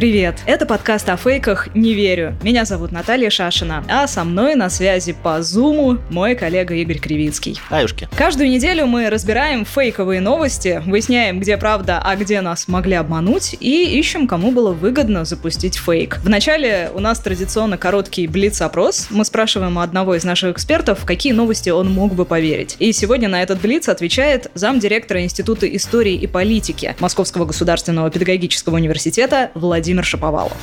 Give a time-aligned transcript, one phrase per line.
[0.00, 0.36] Привет!
[0.46, 2.34] Это подкаст о фейках «Не верю».
[2.42, 7.60] Меня зовут Наталья Шашина, а со мной на связи по Зуму мой коллега Игорь Кривицкий.
[7.68, 8.08] Аюшки.
[8.16, 13.98] Каждую неделю мы разбираем фейковые новости, выясняем, где правда, а где нас могли обмануть, и
[13.98, 16.18] ищем, кому было выгодно запустить фейк.
[16.24, 19.08] Вначале у нас традиционно короткий блиц-опрос.
[19.10, 22.74] Мы спрашиваем у одного из наших экспертов, какие новости он мог бы поверить.
[22.78, 29.50] И сегодня на этот блиц отвечает замдиректора Института истории и политики Московского государственного педагогического университета
[29.52, 30.56] Владимир Владимир Шаповалов.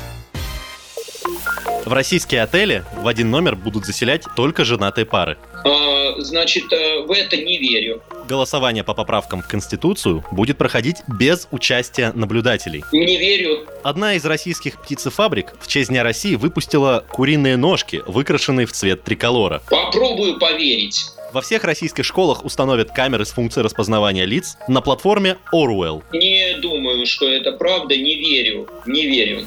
[1.84, 5.38] В российские отели в один номер будут заселять только женатые пары.
[5.66, 8.02] А, значит, э, в это не верю.
[8.30, 12.86] Голосование по поправкам в Конституцию будет проходить без участия наблюдателей.
[12.94, 13.66] Не верю.
[13.84, 19.62] Одна из российских птицефабрик в честь Дня России выпустила куриные ножки, выкрашенные в цвет триколора.
[19.70, 21.06] Попробую поверить.
[21.38, 26.02] Во всех российских школах установят камеры с функцией распознавания лиц на платформе Orwell.
[26.12, 29.46] Не думаю, что это правда, не верю, не верю.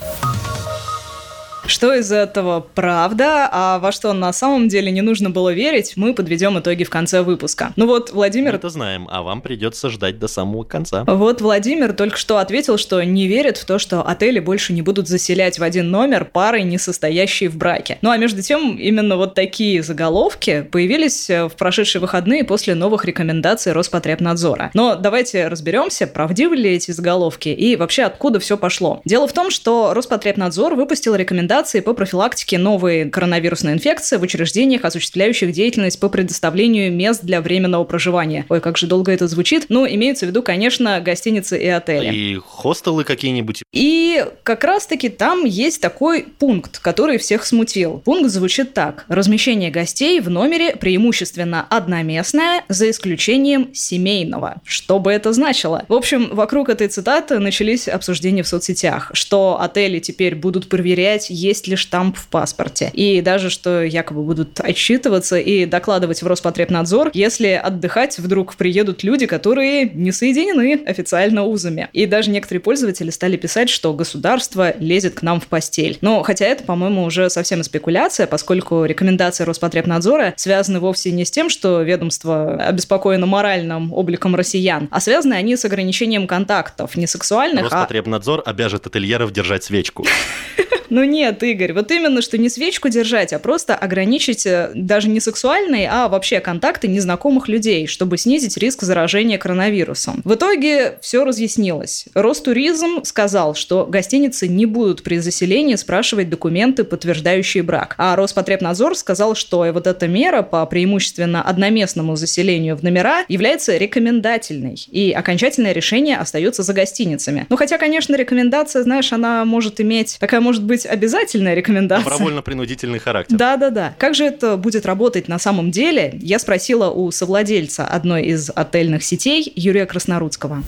[1.70, 6.14] Что из этого правда, а во что на самом деле не нужно было верить, мы
[6.14, 7.72] подведем итоги в конце выпуска.
[7.76, 8.50] Ну вот, Владимир...
[8.50, 11.04] Мы это знаем, а вам придется ждать до самого конца.
[11.06, 15.06] Вот Владимир только что ответил, что не верит в то, что отели больше не будут
[15.06, 17.98] заселять в один номер парой, не состоящие в браке.
[18.02, 23.04] Ну а между тем, именно вот такие заголовки появились э, в прошедшие выходные после новых
[23.04, 24.72] рекомендаций Роспотребнадзора.
[24.74, 29.02] Но давайте разберемся, правдивы ли эти заголовки и вообще откуда все пошло.
[29.04, 34.84] Дело в том, что Роспотребнадзор выпустил рекомендации рекомендации по профилактике новой коронавирусной инфекции в учреждениях,
[34.84, 38.46] осуществляющих деятельность по предоставлению мест для временного проживания.
[38.48, 39.66] Ой, как же долго это звучит.
[39.68, 42.14] Ну, имеются в виду, конечно, гостиницы и отели.
[42.14, 43.62] И хостелы какие-нибудь.
[43.72, 48.02] И как раз-таки там есть такой пункт, который всех смутил.
[48.04, 49.04] Пункт звучит так.
[49.08, 54.60] Размещение гостей в номере преимущественно одноместное, за исключением семейного.
[54.64, 55.84] Что бы это значило?
[55.88, 61.66] В общем, вокруг этой цитаты начались обсуждения в соцсетях, что отели теперь будут проверять, есть
[61.66, 62.90] ли штамп в паспорте.
[62.92, 69.26] И даже, что якобы будут отчитываться и докладывать в Роспотребнадзор, если отдыхать вдруг приедут люди,
[69.26, 71.88] которые не соединены официально узами.
[71.92, 75.98] И даже некоторые пользователи стали писать, что государство лезет к нам в постель.
[76.00, 81.50] Но хотя это, по-моему, уже совсем спекуляция, поскольку рекомендации Роспотребнадзора связаны вовсе не с тем,
[81.50, 87.80] что ведомство обеспокоено моральным обликом россиян, а связаны они с ограничением контактов, не сексуальных, а
[87.80, 88.50] Роспотребнадзор а...
[88.50, 90.06] обяжет ательеров держать свечку.
[90.90, 95.20] Ну нет, Игорь, вот именно, что не свечку держать, а просто ограничить э, даже не
[95.20, 100.20] сексуальные, а вообще контакты незнакомых людей, чтобы снизить риск заражения коронавирусом.
[100.24, 102.06] В итоге все разъяснилось.
[102.14, 107.94] Ростуризм сказал, что гостиницы не будут при заселении спрашивать документы, подтверждающие брак.
[107.96, 114.76] А Роспотребнадзор сказал, что вот эта мера по преимущественно одноместному заселению в номера является рекомендательной,
[114.90, 117.46] и окончательное решение остается за гостиницами.
[117.48, 122.04] Ну хотя, конечно, рекомендация, знаешь, она может иметь, такая может быть быть обязательная рекомендация.
[122.04, 123.36] Добровольно-принудительный характер.
[123.36, 123.94] Да-да-да.
[123.98, 126.18] Как же это будет работать на самом деле?
[126.20, 130.62] Я спросила у совладельца одной из отельных сетей Юрия Краснорудского.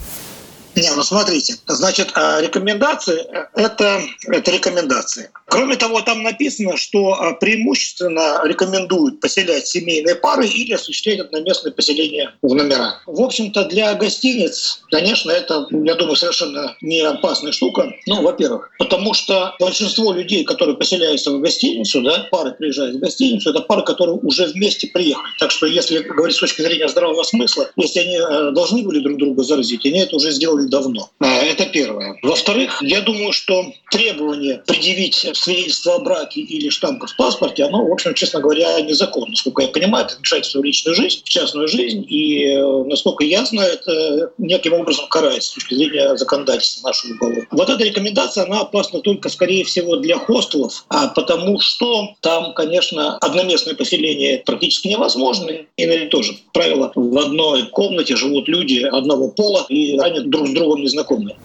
[0.75, 5.29] Не, ну смотрите, значит, а, рекомендации э, это, это рекомендации.
[5.53, 12.31] Кроме того, там написано, что а, преимущественно рекомендуют поселять семейные пары или осуществлять одноместное поселение
[12.41, 12.99] в номера.
[13.05, 17.93] В общем-то, для гостиниц, конечно, это, я думаю, совершенно не опасная штука.
[18.07, 23.51] Ну, во-первых, потому что большинство людей, которые поселяются в гостиницу, да, пары приезжают в гостиницу,
[23.51, 25.27] это пары, которые уже вместе приехали.
[25.37, 29.19] Так что, если говорить с точки зрения здравого смысла, если они э, должны были друг
[29.19, 31.11] друга заразить, они это уже сделали давно.
[31.19, 32.17] А, это первое.
[32.23, 37.91] Во-вторых, я думаю, что требование предъявить свидетельство о браке или штамп в паспорте, оно, в
[37.91, 39.29] общем, честно говоря, незаконно.
[39.29, 43.45] Насколько я понимаю, это вмешательство в личную жизнь, в частную жизнь, и, э, насколько я
[43.45, 47.47] знаю, это неким образом карается с точки зрения законодательства нашего уголовного.
[47.51, 53.17] Вот эта рекомендация, она опасна только, скорее всего, для хостелов, а потому что там, конечно,
[53.17, 59.97] одноместное поселение практически невозможно, и тоже правило, в одной комнате живут люди одного пола, и
[59.97, 61.35] они друг с другом незнакомые.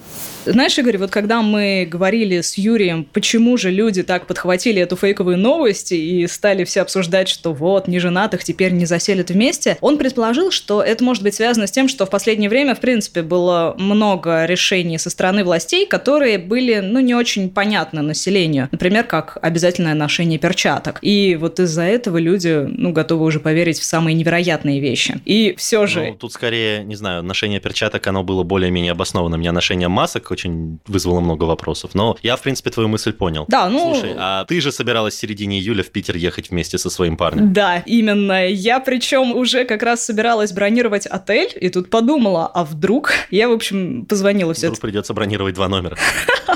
[0.45, 5.37] Знаешь, Игорь, вот когда мы говорили с Юрием, почему же люди так подхватили эту фейковую
[5.37, 10.81] новость и стали все обсуждать, что вот, неженатых теперь не заселят вместе, он предположил, что
[10.81, 14.97] это может быть связано с тем, что в последнее время, в принципе, было много решений
[14.97, 18.69] со стороны властей, которые были, ну, не очень понятны населению.
[18.71, 20.99] Например, как обязательное ношение перчаток.
[21.01, 25.19] И вот из-за этого люди, ну, готовы уже поверить в самые невероятные вещи.
[25.25, 26.07] И все же...
[26.07, 29.41] Ну, тут скорее, не знаю, ношение перчаток, оно было более-менее обоснованным.
[29.41, 31.91] Я ношение масок очень вызвало много вопросов.
[31.93, 33.45] Но я, в принципе, твою мысль понял.
[33.47, 33.93] Да, ну...
[33.93, 37.53] Слушай, а ты же собиралась в середине июля в Питер ехать вместе со своим парнем.
[37.53, 38.47] Да, именно.
[38.47, 43.11] Я причем уже как раз собиралась бронировать отель, и тут подумала, а вдруг?
[43.31, 44.67] Я, в общем, позвонила все.
[44.67, 45.97] Вдруг придется бронировать два номера.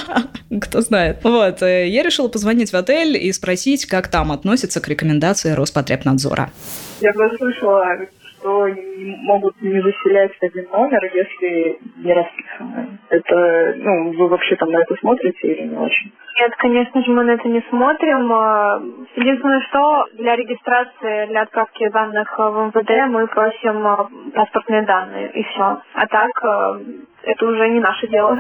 [0.62, 1.24] Кто знает.
[1.24, 6.52] Вот, э, я решила позвонить в отель и спросить, как там относятся к рекомендации Роспотребнадзора.
[7.02, 8.08] Я послышала
[8.44, 8.68] что
[9.24, 13.00] могут не заселять в один номер, если не расписаны.
[13.10, 16.12] Это, ну, вы вообще там на это смотрите или не очень?
[16.40, 18.32] Нет, конечно же, мы на это не смотрим.
[18.34, 18.82] А,
[19.16, 25.44] единственное, что для регистрации, для отправки данных в МВД мы просим а, паспортные данные, и
[25.44, 25.82] все.
[25.94, 26.80] А так, а,
[27.24, 28.40] это уже не наше дело.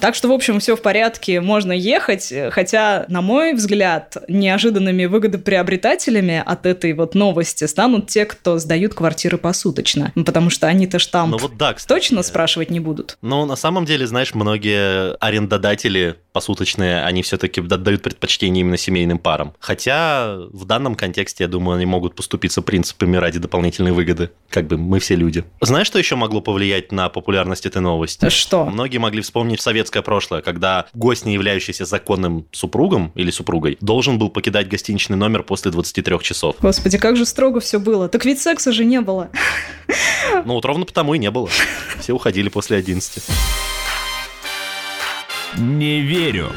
[0.00, 6.42] Так что, в общем, все в порядке, можно ехать, хотя, на мой взгляд, неожиданными выгодоприобретателями
[6.44, 11.32] от этой вот новости станут те, кто сдают квартиры посуточно, ну, потому что они-то штамп
[11.32, 12.00] ну, вот да, кстати.
[12.00, 13.18] точно спрашивать не будут.
[13.22, 19.54] Но на самом деле, знаешь, многие арендодатели посуточные, они все-таки отдают предпочтение именно семейным парам.
[19.58, 24.30] Хотя в данном контексте, я думаю, они могут поступиться принципами ради дополнительной выгоды.
[24.48, 25.44] Как бы мы все люди.
[25.60, 28.28] Знаешь, что еще могло повлиять на популярность этой новости?
[28.28, 28.66] Что?
[28.66, 34.28] Многие могли вспомнить советское прошлое, когда гость, не являющийся законным супругом или супругой, должен был
[34.28, 36.56] покидать гостиничный номер после 23 часов.
[36.60, 38.08] Господи, как же строго все было.
[38.08, 39.30] Так ведь секса же не было.
[40.44, 41.48] Ну вот ровно потому и не было.
[42.00, 43.24] Все уходили после 11.
[45.56, 46.52] Не верю.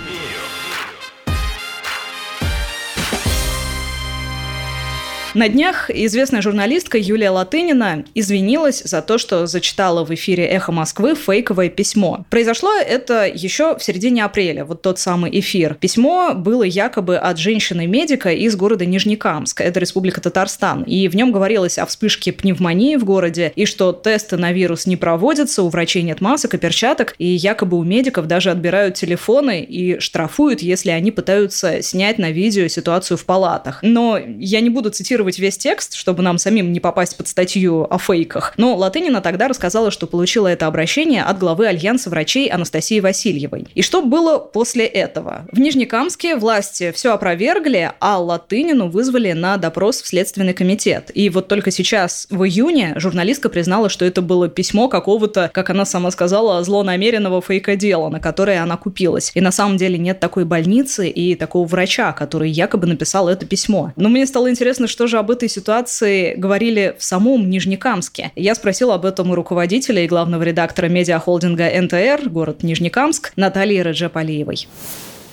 [5.33, 11.15] На днях известная журналистка Юлия Латынина извинилась за то, что зачитала в эфире «Эхо Москвы»
[11.15, 12.25] фейковое письмо.
[12.29, 15.75] Произошло это еще в середине апреля, вот тот самый эфир.
[15.75, 21.77] Письмо было якобы от женщины-медика из города Нижнекамск, это Республика Татарстан, и в нем говорилось
[21.77, 26.19] о вспышке пневмонии в городе, и что тесты на вирус не проводятся, у врачей нет
[26.19, 31.81] масок и перчаток, и якобы у медиков даже отбирают телефоны и штрафуют, если они пытаются
[31.81, 33.79] снять на видео ситуацию в палатах.
[33.81, 37.85] Но я не буду цитировать цитировать весь текст, чтобы нам самим не попасть под статью
[37.89, 38.53] о фейках.
[38.57, 43.67] Но Латынина тогда рассказала, что получила это обращение от главы Альянса врачей Анастасии Васильевой.
[43.75, 45.45] И что было после этого?
[45.51, 51.11] В Нижнекамске власти все опровергли, а Латынину вызвали на допрос в Следственный комитет.
[51.13, 55.85] И вот только сейчас, в июне, журналистка признала, что это было письмо какого-то, как она
[55.85, 59.31] сама сказала, злонамеренного фейкодела, на которое она купилась.
[59.35, 63.93] И на самом деле нет такой больницы и такого врача, который якобы написал это письмо.
[63.95, 68.31] Но мне стало интересно, что об этой ситуации говорили в самом Нижнекамске.
[68.35, 74.67] Я спросила об этом у руководителя и главного редактора медиахолдинга НТР, город Нижнекамск, Натальи Раджапалиевой.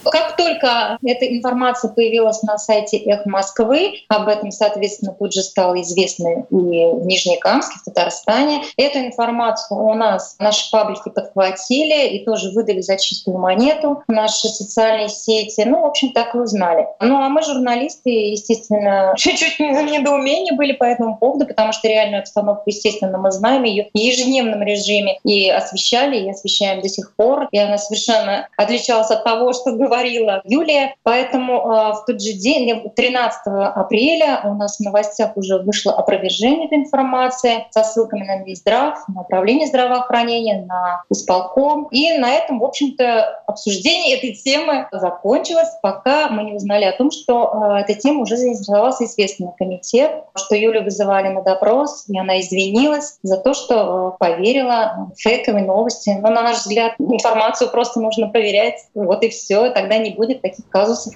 [0.05, 5.81] Как только эта информация появилась на сайте «Эх Москвы», об этом, соответственно, тут же стало
[5.83, 8.63] известно и в Нижнекамске, в Татарстане.
[8.77, 15.09] Эту информацию у нас наши паблики подхватили и тоже выдали за чистую монету наши социальные
[15.09, 15.63] сети.
[15.67, 16.87] Ну, в общем, так и узнали.
[17.01, 22.21] Ну, а мы, журналисты, естественно, чуть-чуть в недоумении были по этому поводу, потому что реальную
[22.21, 27.49] обстановку, естественно, мы знаем ее в ежедневном режиме и освещали, и освещаем до сих пор.
[27.51, 30.95] И она совершенно отличалась от того, что говорили говорила Юлия.
[31.03, 36.67] Поэтому э, в тот же день, 13 апреля, у нас в новостях уже вышло опровержение
[36.67, 41.89] этой информации со ссылками на Минздрав, на управление здравоохранения, на исполком.
[41.91, 47.11] И на этом, в общем-то, обсуждение этой темы закончилось, пока мы не узнали о том,
[47.11, 52.41] что э, эта тема уже заинтересовался известный комитет, что Юлю вызывали на допрос, и она
[52.41, 56.11] извинилась за то, что э, поверила фейковой новости.
[56.21, 58.87] Но, на наш взгляд, информацию просто нужно проверять.
[58.95, 59.71] Вот и все.
[59.79, 61.15] Тогда не будет таких казусов.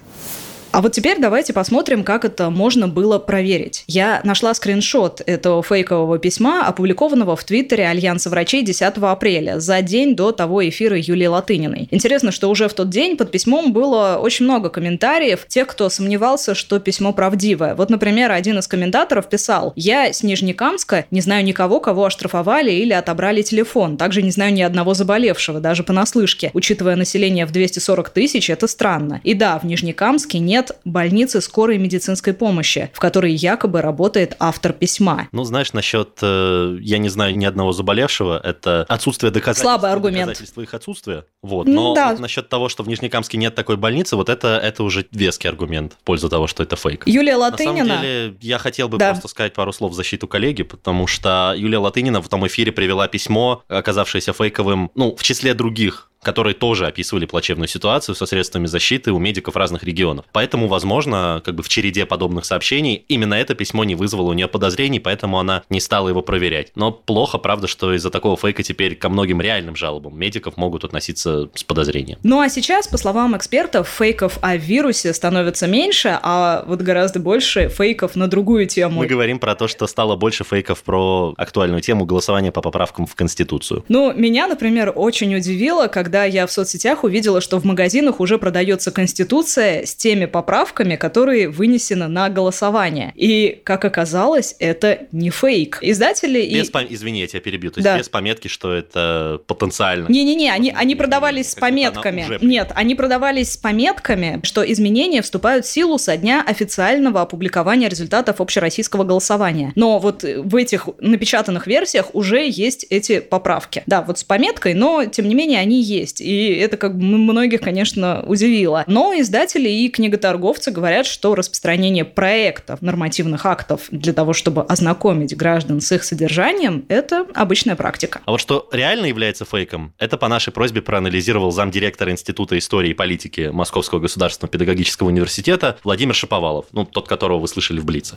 [0.72, 3.84] А вот теперь давайте посмотрим, как это можно было проверить.
[3.88, 10.16] Я нашла скриншот этого фейкового письма, опубликованного в Твиттере Альянса врачей 10 апреля, за день
[10.16, 11.88] до того эфира Юлии Латыниной.
[11.90, 16.54] Интересно, что уже в тот день под письмом было очень много комментариев тех, кто сомневался,
[16.54, 17.74] что письмо правдивое.
[17.74, 22.94] Вот, например, один из комментаторов писал «Я с Нижнекамска, не знаю никого, кого оштрафовали или
[22.94, 23.98] отобрали телефон.
[23.98, 26.50] Также не знаю ни одного заболевшего, даже понаслышке.
[26.54, 29.20] Учитывая население в 240 тысяч, это странно.
[29.22, 34.72] И да, в Нижнекамске нет нет больницы скорой медицинской помощи, в которой якобы работает автор
[34.72, 35.28] письма.
[35.32, 39.64] Ну, знаешь, насчет, э, я не знаю ни одного заболевшего, это отсутствие доказательств.
[39.64, 40.26] Слабый аргумент.
[40.28, 41.24] Доказательства их отсутствия.
[41.42, 41.66] Вот.
[41.66, 42.10] Ну, Но да.
[42.10, 45.94] вот насчет того, что в Нижнекамске нет такой больницы, вот это, это уже веский аргумент
[45.94, 47.06] в пользу того, что это фейк.
[47.06, 47.86] Юлия На Латынина...
[47.86, 49.10] самом деле, я хотел бы Да.
[49.12, 53.08] просто сказать пару слов в защиту коллеги, потому что Юлия Латынина в том эфире привела
[53.08, 59.12] письмо, оказавшееся фейковым, ну, в числе других которые тоже описывали плачевную ситуацию со средствами защиты
[59.12, 60.24] у медиков разных регионов.
[60.32, 64.48] Поэтому, возможно, как бы в череде подобных сообщений именно это письмо не вызвало у нее
[64.48, 66.72] подозрений, поэтому она не стала его проверять.
[66.76, 71.48] Но плохо, правда, что из-за такого фейка теперь ко многим реальным жалобам медиков могут относиться
[71.54, 72.18] с подозрением.
[72.22, 77.68] Ну а сейчас, по словам экспертов, фейков о вирусе становится меньше, а вот гораздо больше
[77.68, 79.00] фейков на другую тему.
[79.00, 83.14] Мы говорим про то, что стало больше фейков про актуальную тему голосования по поправкам в
[83.16, 83.84] Конституцию.
[83.88, 88.90] Ну, меня, например, очень удивило, когда я в соцсетях увидела, что в магазинах уже продается
[88.90, 93.12] Конституция с теми поправками, которые вынесены на голосование.
[93.14, 95.78] И, как оказалось, это не фейк.
[95.82, 96.54] Издатели и...
[96.60, 97.70] Без пом- Извини, я тебя перебью.
[97.70, 97.98] То есть Да.
[97.98, 100.06] без пометки, что это потенциально.
[100.08, 102.22] Не-не-не, они, Возможно, они продавались с пометками.
[102.24, 107.88] уже Нет, они продавались с пометками, что изменения вступают в силу со дня официального опубликования
[107.88, 109.72] результатов общероссийского голосования.
[109.74, 113.82] Но вот в этих напечатанных версиях уже есть эти поправки.
[113.86, 116.01] Да, вот с пометкой, но тем не менее они есть.
[116.20, 118.84] И это как бы многих, конечно, удивило.
[118.86, 125.80] Но издатели и книготорговцы говорят, что распространение проектов, нормативных актов для того, чтобы ознакомить граждан
[125.80, 128.20] с их содержанием, это обычная практика.
[128.24, 132.94] А вот что реально является фейком, это по нашей просьбе проанализировал замдиректора Института истории и
[132.94, 138.16] политики Московского государственного педагогического университета Владимир Шаповалов, ну, тот, которого вы слышали в Блице.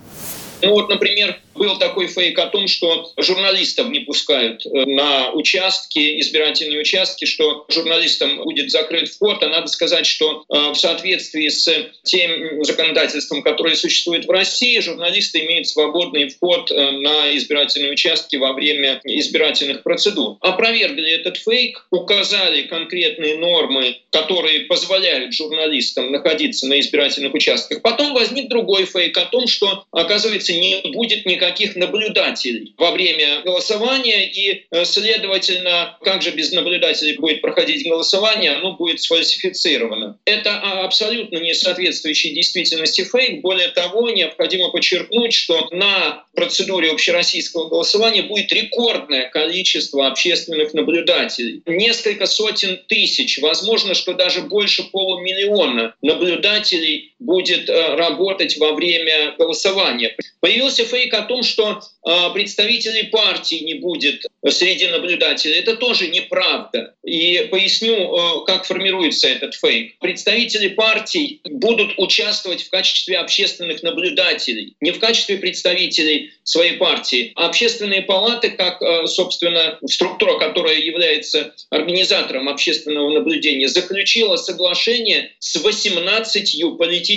[0.61, 6.19] Ну вот, например, был такой фейк о том, что журналистов не пускают э, на участки,
[6.21, 9.43] избирательные участки, что журналистам будет закрыт вход.
[9.43, 11.69] А надо сказать, что э, в соответствии с
[12.03, 18.53] тем законодательством, которое существует в России, журналисты имеют свободный вход э, на избирательные участки во
[18.53, 20.37] время избирательных процедур.
[20.41, 27.81] Опровергли этот фейк, указали конкретные нормы, которые позволяют журналистам находиться на избирательных участках.
[27.81, 34.25] Потом возник другой фейк о том, что, оказывается, не будет никаких наблюдателей во время голосования,
[34.25, 40.17] и, э, следовательно, как же без наблюдателей будет проходить голосование, оно будет сфальсифицировано.
[40.25, 43.41] Это а, абсолютно не соответствующий действительности фейк.
[43.41, 51.61] Более того, необходимо подчеркнуть, что на процедуре общероссийского голосования будет рекордное количество общественных наблюдателей.
[51.65, 60.15] Несколько сотен тысяч, возможно, что даже больше полумиллиона наблюдателей будет э, работать во время голосования.
[60.39, 65.55] Появился фейк о том, что э, представителей партии не будет среди наблюдателей.
[65.55, 66.93] Это тоже неправда.
[67.03, 69.97] И поясню, э, как формируется этот фейк.
[69.99, 77.31] Представители партий будут участвовать в качестве общественных наблюдателей, не в качестве представителей своей партии.
[77.35, 85.55] А общественные палаты, как, э, собственно, структура, которая является организатором общественного наблюдения, заключила соглашение с
[85.55, 87.14] 18 политическими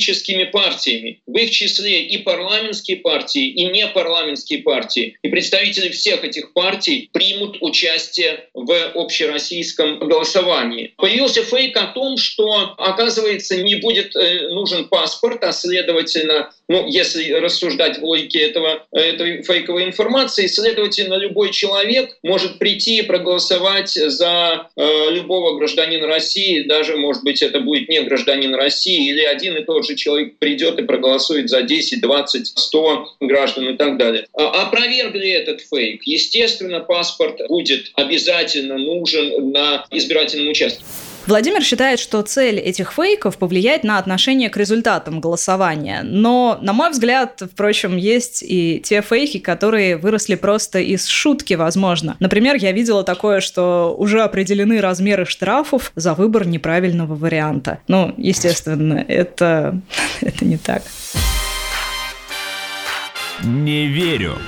[0.52, 1.20] партиями.
[1.26, 5.16] В их числе и парламентские партии, и непарламентские партии.
[5.22, 10.94] И представители всех этих партий примут участие в общероссийском голосовании.
[10.96, 17.32] Появился фейк о том, что, оказывается, не будет э, нужен паспорт, а следовательно, ну, если
[17.32, 24.68] рассуждать в логике этого, этой фейковой информации, следовательно, любой человек может прийти и проголосовать за
[24.76, 29.64] э, любого гражданина России, даже, может быть, это будет не гражданин России, или один и
[29.64, 34.26] тот же человек придет и проголосует за 10, 20, 100 граждан и так далее.
[34.32, 36.02] А- Опровергли этот фейк.
[36.04, 40.82] Естественно, паспорт будет обязательно нужен на избирательном участке.
[41.28, 46.00] Владимир считает, что цель этих фейков повлиять на отношение к результатам голосования.
[46.02, 52.16] Но, на мой взгляд, впрочем, есть и те фейки, которые выросли просто из шутки, возможно.
[52.18, 57.80] Например, я видела такое, что уже определены размеры штрафов за выбор неправильного варианта.
[57.88, 59.78] Ну, естественно, это,
[60.22, 60.82] это не так.
[63.44, 64.38] Не верю.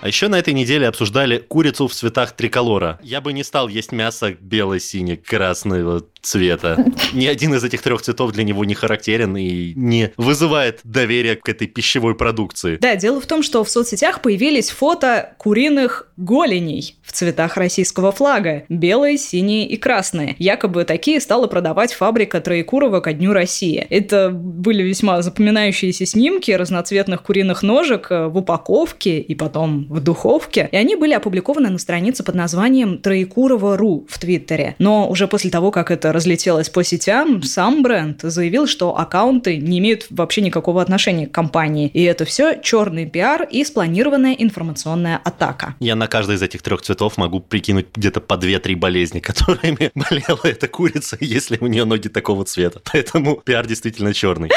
[0.00, 2.98] А еще на этой неделе обсуждали курицу в цветах триколора.
[3.02, 6.84] Я бы не стал есть мясо бело-сине-красного цвета.
[7.12, 11.48] Ни один из этих трех цветов для него не характерен и не вызывает доверия к
[11.48, 12.78] этой пищевой продукции.
[12.80, 18.64] Да, дело в том, что в соцсетях появились фото куриных голеней в цветах российского флага.
[18.68, 20.36] Белые, синие и красные.
[20.38, 23.86] Якобы такие стала продавать фабрика Троекурова ко Дню России.
[23.90, 30.68] Это были весьма запоминающиеся снимки разноцветных куриных ножек э, в упаковке и потом в духовке,
[30.70, 34.76] и они были опубликованы на странице под названием Троекурова.ру в Твиттере.
[34.78, 39.80] Но уже после того, как это разлетелось по сетям, сам бренд заявил, что аккаунты не
[39.80, 45.74] имеют вообще никакого отношения к компании, и это все черный пиар и спланированная информационная атака.
[45.80, 50.40] Я на каждый из этих трех цветов могу прикинуть где-то по 2-3 болезни, которыми болела
[50.44, 52.80] эта курица, если у нее ноги такого цвета.
[52.92, 54.50] Поэтому пиар действительно черный.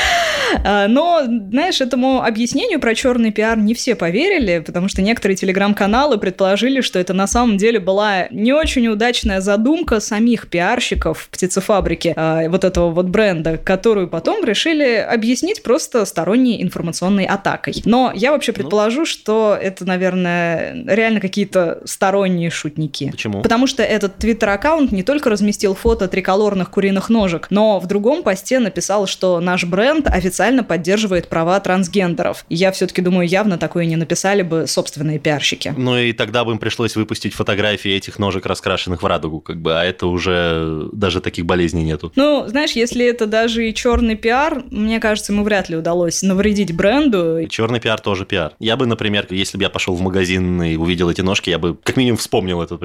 [0.63, 6.17] А, но, знаешь, этому объяснению про черный пиар не все поверили, потому что некоторые телеграм-каналы
[6.17, 12.49] предположили, что это на самом деле была не очень удачная задумка самих пиарщиков птицефабрики а,
[12.49, 17.75] вот этого вот бренда, которую потом решили объяснить просто сторонней информационной атакой.
[17.85, 18.57] Но я вообще ну.
[18.57, 23.11] предположу, что это, наверное, реально какие-то сторонние шутники.
[23.11, 23.41] Почему?
[23.41, 28.59] Потому что этот твиттер-аккаунт не только разместил фото триколорных куриных ножек, но в другом посте
[28.59, 32.45] написал, что наш бренд официально поддерживает права трансгендеров.
[32.49, 35.73] И я все-таки думаю, явно такое не написали бы собственные пиарщики.
[35.77, 39.79] Ну и тогда бы им пришлось выпустить фотографии этих ножек, раскрашенных в радугу, как бы,
[39.79, 42.11] а это уже даже таких болезней нету.
[42.15, 46.75] Ну, знаешь, если это даже и черный пиар, мне кажется, ему вряд ли удалось навредить
[46.75, 47.45] бренду.
[47.49, 48.53] Черный пиар тоже пиар.
[48.59, 51.75] Я бы, например, если бы я пошел в магазин и увидел эти ножки, я бы
[51.75, 52.79] как минимум вспомнил это,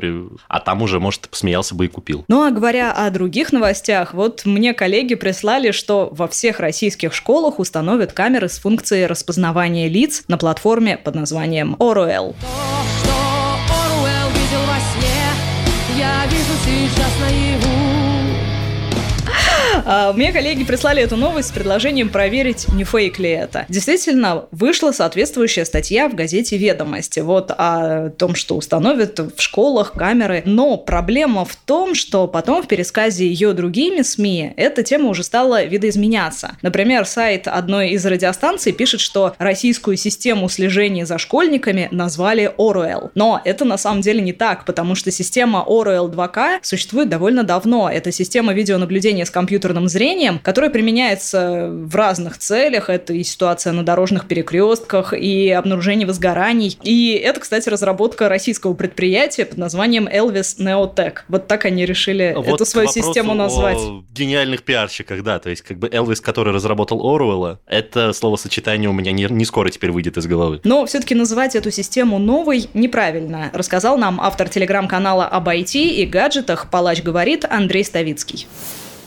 [0.49, 2.25] а там уже, может, посмеялся бы и купил.
[2.29, 7.59] Ну а говоря о других новостях, вот мне коллеги прислали, что во всех российских школах
[7.59, 12.18] установят камеры с функцией распознавания лиц на платформе под названием Oruel.
[15.97, 17.58] Я вижу сейчас наяву.
[19.91, 23.65] А, мне коллеги прислали эту новость с предложением проверить, не фейк ли это.
[23.71, 30.43] Действительно, вышла соответствующая статья в газете «Ведомости» вот о том, что установят в школах камеры.
[30.45, 35.65] Но проблема в том, что потом в пересказе ее другими СМИ эта тема уже стала
[35.65, 36.59] видоизменяться.
[36.61, 43.11] Например, сайт одной из радиостанций пишет, что российскую систему слежения за школьниками назвали Оруэлл.
[43.15, 47.89] Но это на самом деле не так, потому что система Оруэлл 2К существует довольно давно.
[47.91, 52.91] Это система видеонаблюдения с компьютера компьютерным зрением, которое применяется в разных целях.
[52.91, 56.79] Это и ситуация на дорожных перекрестках, и обнаружение возгораний.
[56.83, 61.19] И это, кстати, разработка российского предприятия под названием Elvis Neotech.
[61.29, 63.79] Вот так они решили вот эту свою систему назвать.
[63.79, 65.39] О гениальных пиарщиках, да.
[65.39, 69.71] То есть, как бы Элвис, который разработал Оруэлла, это словосочетание у меня не, не скоро
[69.71, 70.61] теперь выйдет из головы.
[70.65, 76.71] Но все-таки называть эту систему новой неправильно, рассказал нам автор телеграм-канала об IT и гаджетах
[76.71, 78.47] «Палач говорит» Андрей Ставицкий.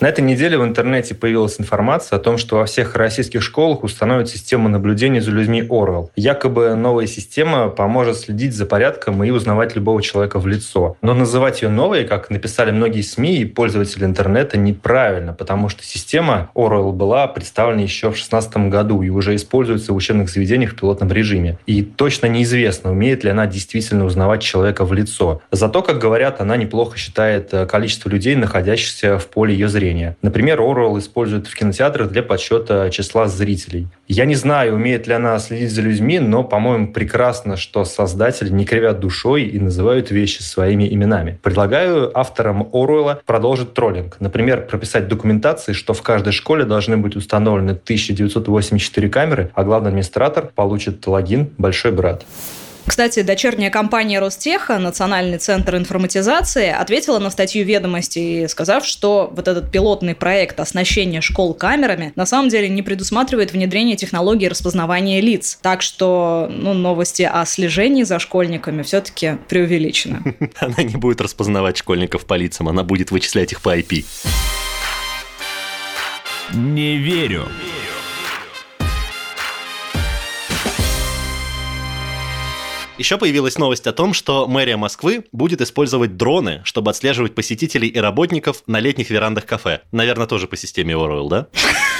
[0.01, 4.29] На этой неделе в интернете появилась информация о том, что во всех российских школах установят
[4.29, 6.09] систему наблюдения за людьми Орвел.
[6.15, 10.97] Якобы новая система поможет следить за порядком и узнавать любого человека в лицо.
[11.03, 16.49] Но называть ее новой, как написали многие СМИ и пользователи интернета, неправильно, потому что система
[16.55, 21.11] Орвел была представлена еще в 2016 году и уже используется в учебных заведениях в пилотном
[21.11, 21.59] режиме.
[21.67, 25.43] И точно неизвестно, умеет ли она действительно узнавать человека в лицо.
[25.51, 30.17] Зато, как говорят, она неплохо считает э, количество людей, находящихся в поле ее зрения зрения.
[30.21, 33.87] Например, Оруэлл использует в кинотеатрах для подсчета числа зрителей.
[34.07, 38.65] Я не знаю, умеет ли она следить за людьми, но, по-моему, прекрасно, что создатели не
[38.65, 41.39] кривят душой и называют вещи своими именами.
[41.41, 44.17] Предлагаю авторам Оруэлла продолжить троллинг.
[44.19, 50.51] Например, прописать документации, что в каждой школе должны быть установлены 1984 камеры, а главный администратор
[50.55, 52.25] получит логин «Большой брат».
[52.85, 59.71] Кстати, дочерняя компания Ростеха, Национальный центр информатизации, ответила на статью ведомости, сказав, что вот этот
[59.71, 65.59] пилотный проект оснащения школ камерами на самом деле не предусматривает внедрение технологии распознавания лиц.
[65.61, 70.35] Так что ну, новости о слежении за школьниками все-таки преувеличены.
[70.59, 74.05] Она не будет распознавать школьников по лицам, она будет вычислять их по IP.
[76.53, 77.47] Не верю.
[83.01, 87.97] Еще появилась новость о том, что мэрия Москвы будет использовать дроны, чтобы отслеживать посетителей и
[87.97, 89.81] работников на летних верандах кафе.
[89.91, 91.47] Наверное, тоже по системе Оруэлл, да?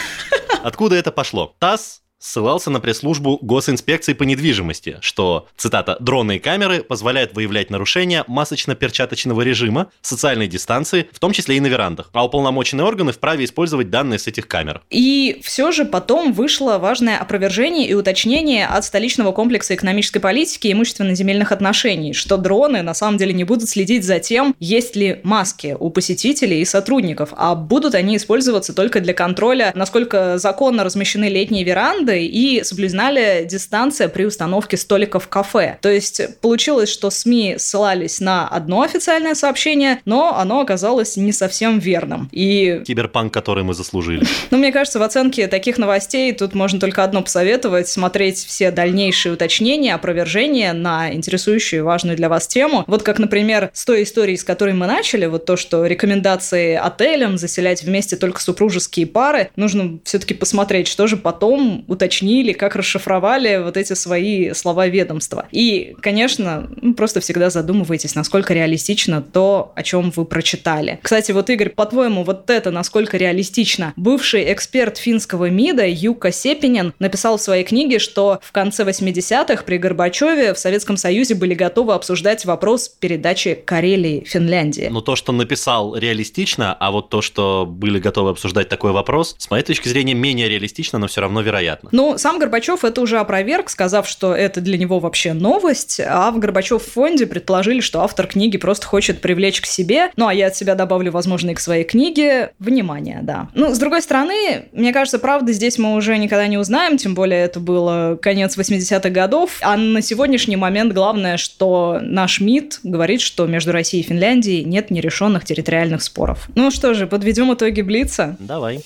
[0.63, 1.55] Откуда это пошло?
[1.57, 8.23] ТАСС ссылался на пресс-службу госинспекции по недвижимости, что, цитата, «дроны и камеры позволяют выявлять нарушения
[8.27, 13.89] масочно-перчаточного режима, социальной дистанции, в том числе и на верандах, а уполномоченные органы вправе использовать
[13.89, 14.81] данные с этих камер».
[14.91, 20.73] И все же потом вышло важное опровержение и уточнение от столичного комплекса экономической политики и
[20.73, 25.75] имущественно-земельных отношений, что дроны на самом деле не будут следить за тем, есть ли маски
[25.79, 31.63] у посетителей и сотрудников, а будут они использоваться только для контроля, насколько законно размещены летние
[31.63, 35.77] веранды, МИДа и соблюдена ли дистанция при установке столиков в кафе.
[35.81, 41.79] То есть получилось, что СМИ ссылались на одно официальное сообщение, но оно оказалось не совсем
[41.79, 42.29] верным.
[42.31, 42.81] И...
[42.85, 44.25] Киберпанк, который мы заслужили.
[44.49, 49.31] Ну, мне кажется, в оценке таких новостей тут можно только одно посоветовать, смотреть все дальнейшие
[49.31, 52.83] уточнения, опровержения на интересующую важную для вас тему.
[52.87, 57.37] Вот как, например, с той историей, с которой мы начали, вот то, что рекомендации отелям
[57.37, 63.77] заселять вместе только супружеские пары, нужно все-таки посмотреть, что же потом уточнили, как расшифровали вот
[63.77, 65.47] эти свои слова ведомства.
[65.51, 70.99] И, конечно, ну, просто всегда задумывайтесь, насколько реалистично то, о чем вы прочитали.
[71.03, 73.93] Кстати, вот, Игорь, по-твоему, вот это насколько реалистично?
[73.95, 79.77] Бывший эксперт финского МИДа Юка Сепинин написал в своей книге, что в конце 80-х при
[79.77, 84.87] Горбачеве в Советском Союзе были готовы обсуждать вопрос передачи Карелии Финляндии.
[84.89, 89.51] Но то, что написал, реалистично, а вот то, что были готовы обсуждать такой вопрос, с
[89.51, 91.90] моей точки зрения, менее реалистично, но все равно вероятно.
[91.91, 96.39] Ну, сам Горбачев это уже опроверг, сказав, что это для него вообще новость, а в
[96.39, 100.55] Горбачев фонде предположили, что автор книги просто хочет привлечь к себе, ну, а я от
[100.55, 103.49] себя добавлю, возможно, и к своей книге, внимание, да.
[103.53, 107.41] Ну, с другой стороны, мне кажется, правда здесь мы уже никогда не узнаем, тем более
[107.43, 113.45] это было конец 80-х годов, а на сегодняшний момент главное, что наш МИД говорит, что
[113.47, 116.47] между Россией и Финляндией нет нерешенных территориальных споров.
[116.55, 118.35] Ну что же, подведем итоги Блица?
[118.39, 118.81] Давай.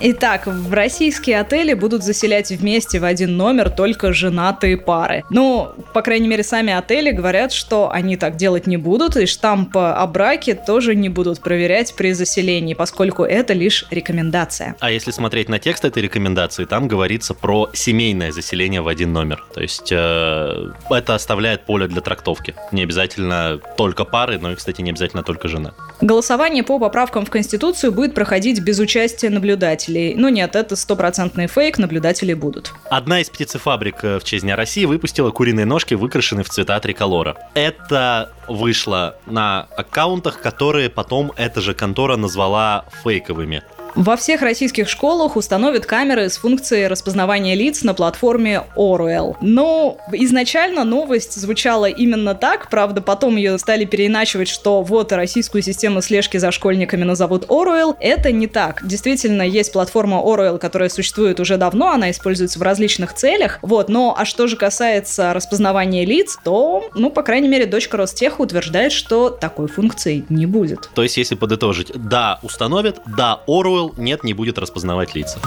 [0.00, 5.24] Итак, в российские отели будут заселять вместе в один номер только женатые пары.
[5.30, 9.76] Ну, по крайней мере, сами отели говорят, что они так делать не будут, и штамп
[9.76, 14.76] о браке тоже не будут проверять при заселении, поскольку это лишь рекомендация.
[14.80, 19.44] А если смотреть на текст этой рекомендации, там говорится про семейное заселение в один номер.
[19.54, 22.54] То есть э, это оставляет поле для трактовки.
[22.72, 25.74] Не обязательно только пары, но и, кстати, не обязательно только жена.
[26.00, 30.14] Голосование по поправкам в Конституцию будет проходить без участия наблюдателей.
[30.14, 32.72] Но нет, это стопроцентный фейк, наблюдатели будут.
[32.90, 37.36] Одна из птицефабрик э, в честь Дня России выпустила куриные ножки, выкрашенные в цвета триколора.
[37.54, 43.62] Это вышло на аккаунтах, которые потом эта же контора назвала фейковыми.
[43.98, 49.34] Во всех российских школах установят камеры с функцией распознавания лиц на платформе Orwell.
[49.40, 56.00] Но изначально новость звучала именно так, правда, потом ее стали переиначивать, что вот российскую систему
[56.00, 57.96] слежки за школьниками назовут Orwell.
[57.98, 58.86] Это не так.
[58.86, 63.58] Действительно, есть платформа Orwell, которая существует уже давно, она используется в различных целях.
[63.62, 68.42] Вот, но а что же касается распознавания лиц, то, ну, по крайней мере, дочка Ростеха
[68.42, 70.88] утверждает, что такой функции не будет.
[70.94, 73.40] То есть, если подытожить, да, установят, да,
[73.88, 75.38] Orwell, нет, не будет распознавать лица.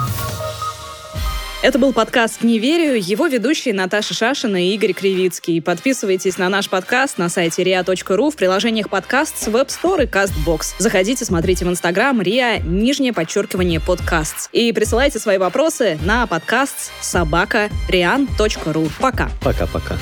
[1.64, 2.96] Это был подкаст «Не верю».
[3.00, 5.62] Его ведущие Наташа Шашина и Игорь Кривицкий.
[5.62, 10.74] Подписывайтесь на наш подкаст на сайте ria.ru в приложениях подкаст с Web Store и CastBox.
[10.80, 14.50] Заходите, смотрите в Инстаграм ria, нижнее подчеркивание подкаст.
[14.52, 17.70] И присылайте свои вопросы на подкаст собака
[19.00, 19.30] Пока.
[19.44, 19.98] Пока-пока.